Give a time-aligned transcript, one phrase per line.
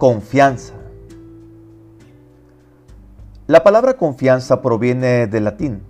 [0.00, 0.72] Confianza.
[3.46, 5.82] La palabra confianza proviene del latín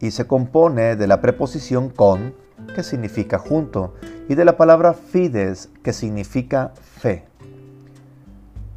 [0.00, 2.34] y se compone de la preposición con,
[2.74, 3.92] que significa junto,
[4.30, 7.26] y de la palabra fides, que significa fe.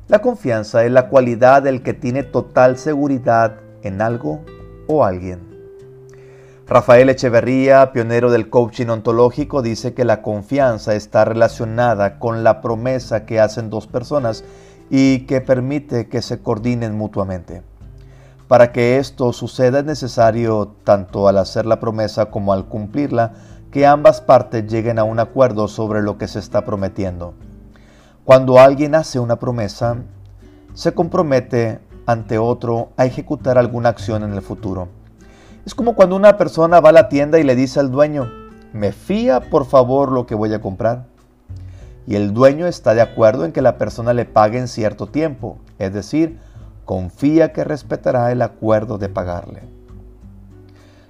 [0.10, 4.42] La confianza es la cualidad del que tiene total seguridad en algo
[4.88, 5.49] o alguien.
[6.70, 13.26] Rafael Echeverría, pionero del coaching ontológico, dice que la confianza está relacionada con la promesa
[13.26, 14.44] que hacen dos personas
[14.92, 17.64] y que permite que se coordinen mutuamente.
[18.48, 23.34] Para que esto suceda es necesario, tanto al hacer la promesa como al cumplirla,
[23.72, 27.34] que ambas partes lleguen a un acuerdo sobre lo que se está prometiendo.
[28.26, 29.98] Cuando alguien hace una promesa,
[30.76, 34.99] se compromete ante otro a ejecutar alguna acción en el futuro.
[35.70, 38.28] Es como cuando una persona va a la tienda y le dice al dueño,
[38.74, 41.06] me fía por favor lo que voy a comprar.
[42.08, 45.60] Y el dueño está de acuerdo en que la persona le pague en cierto tiempo,
[45.78, 46.40] es decir,
[46.86, 49.62] confía que respetará el acuerdo de pagarle.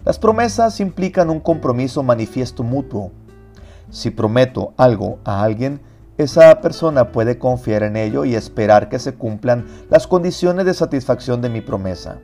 [0.03, 3.13] Las promesas implican un compromiso manifiesto mutuo.
[3.89, 5.79] Si prometo algo a alguien,
[6.17, 11.41] esa persona puede confiar en ello y esperar que se cumplan las condiciones de satisfacción
[11.41, 12.17] de mi promesa.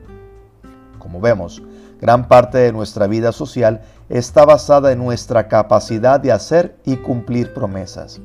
[0.98, 1.62] Como vemos,
[2.00, 7.52] gran parte de nuestra vida social está basada en nuestra capacidad de hacer y cumplir
[7.54, 8.20] promesas.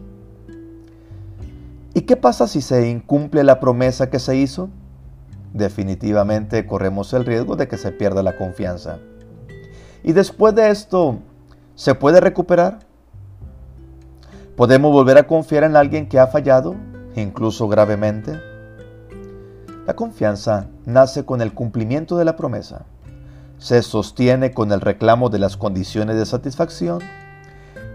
[1.94, 4.70] ¿Y qué pasa si se incumple la promesa que se hizo?
[5.54, 9.00] definitivamente corremos el riesgo de que se pierda la confianza.
[10.04, 11.20] Y después de esto,
[11.76, 12.80] ¿se puede recuperar?
[14.56, 16.76] ¿Podemos volver a confiar en alguien que ha fallado,
[17.16, 18.40] incluso gravemente?
[19.86, 22.86] La confianza nace con el cumplimiento de la promesa,
[23.62, 27.00] se sostiene con el reclamo de las condiciones de satisfacción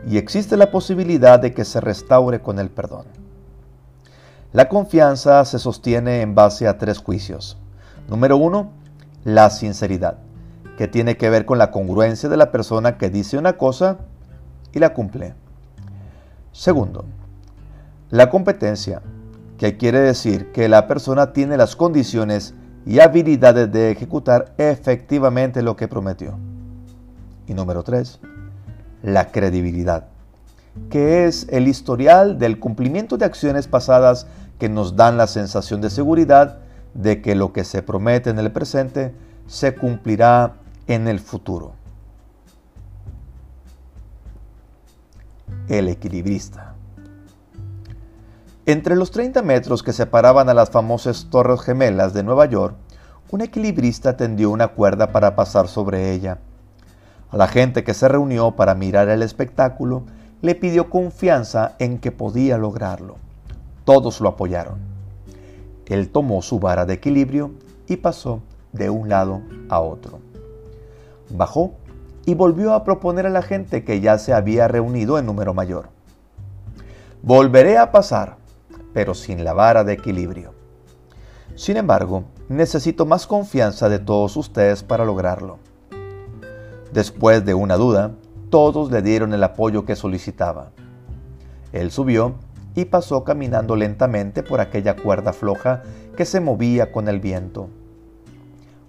[0.08, 3.06] y existe la posibilidad de que se restaure con el perdón.
[4.52, 7.58] La confianza se sostiene en base a tres juicios.
[8.08, 8.70] Número uno,
[9.24, 10.18] la sinceridad,
[10.78, 13.98] que tiene que ver con la congruencia de la persona que dice una cosa
[14.72, 15.34] y la cumple.
[16.52, 17.06] Segundo,
[18.10, 19.02] la competencia,
[19.58, 22.54] que quiere decir que la persona tiene las condiciones
[22.86, 26.38] y habilidades de ejecutar efectivamente lo que prometió.
[27.48, 28.20] Y número tres,
[29.02, 30.06] la credibilidad,
[30.88, 34.28] que es el historial del cumplimiento de acciones pasadas
[34.60, 36.60] que nos dan la sensación de seguridad
[36.94, 39.12] de que lo que se promete en el presente
[39.48, 40.54] se cumplirá
[40.86, 41.72] en el futuro.
[45.68, 46.75] El equilibrista.
[48.68, 52.74] Entre los 30 metros que separaban a las famosas Torres Gemelas de Nueva York,
[53.30, 56.38] un equilibrista tendió una cuerda para pasar sobre ella.
[57.30, 60.02] A la gente que se reunió para mirar el espectáculo
[60.42, 63.18] le pidió confianza en que podía lograrlo.
[63.84, 64.80] Todos lo apoyaron.
[65.86, 67.52] Él tomó su vara de equilibrio
[67.86, 70.18] y pasó de un lado a otro.
[71.30, 71.74] Bajó
[72.24, 75.90] y volvió a proponer a la gente que ya se había reunido en número mayor.
[77.22, 78.38] Volveré a pasar,
[78.96, 80.54] pero sin la vara de equilibrio.
[81.54, 85.58] Sin embargo, necesito más confianza de todos ustedes para lograrlo.
[86.94, 88.12] Después de una duda,
[88.48, 90.70] todos le dieron el apoyo que solicitaba.
[91.74, 92.36] Él subió
[92.74, 95.82] y pasó caminando lentamente por aquella cuerda floja
[96.16, 97.68] que se movía con el viento.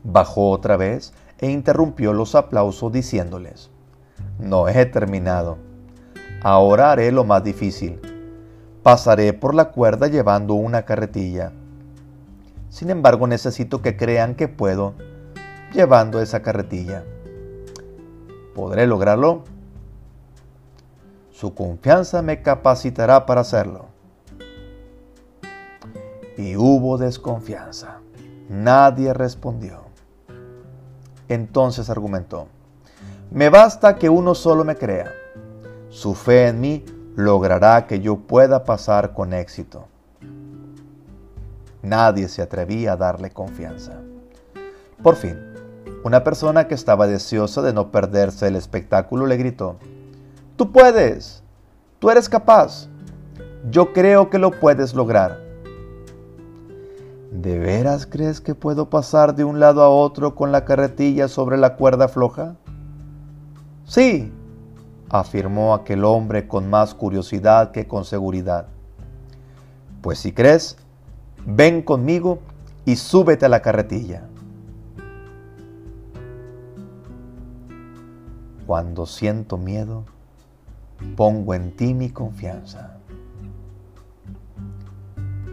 [0.05, 3.71] Bajó otra vez e interrumpió los aplausos diciéndoles,
[4.39, 5.57] No he terminado.
[6.43, 7.99] Ahora haré lo más difícil.
[8.87, 11.51] Pasaré por la cuerda llevando una carretilla.
[12.69, 14.93] Sin embargo, necesito que crean que puedo
[15.73, 17.03] llevando esa carretilla.
[18.55, 19.43] ¿Podré lograrlo?
[21.31, 23.87] Su confianza me capacitará para hacerlo.
[26.37, 27.99] Y hubo desconfianza.
[28.47, 29.81] Nadie respondió.
[31.27, 32.47] Entonces argumentó,
[33.31, 35.11] me basta que uno solo me crea.
[35.89, 36.85] Su fe en mí
[37.17, 39.87] logrará que yo pueda pasar con éxito.
[41.81, 43.93] Nadie se atrevía a darle confianza.
[45.01, 45.35] Por fin,
[46.03, 49.77] una persona que estaba deseosa de no perderse el espectáculo le gritó,
[50.57, 51.41] Tú puedes.
[51.97, 52.87] Tú eres capaz.
[53.71, 55.39] Yo creo que lo puedes lograr.
[57.31, 61.57] ¿De veras crees que puedo pasar de un lado a otro con la carretilla sobre
[61.57, 62.57] la cuerda floja?
[63.85, 64.31] Sí,
[65.09, 68.67] afirmó aquel hombre con más curiosidad que con seguridad.
[70.01, 70.77] Pues si crees,
[71.45, 72.39] ven conmigo
[72.85, 74.23] y súbete a la carretilla.
[78.65, 80.03] Cuando siento miedo,
[81.15, 82.97] pongo en ti mi confianza.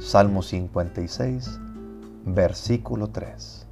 [0.00, 1.60] Salmo 56,
[2.26, 3.63] versículo 3.